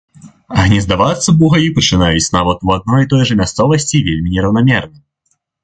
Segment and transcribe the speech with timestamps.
[0.61, 4.97] Гнездавацца бугаі пачынаюць нават у адной і той жа мясцовасці вельмі нераўнамерна.